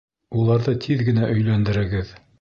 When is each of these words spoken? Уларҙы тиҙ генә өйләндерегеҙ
Уларҙы 0.43 0.73
тиҙ 0.87 1.05
генә 1.11 1.31
өйләндерегеҙ 1.37 2.19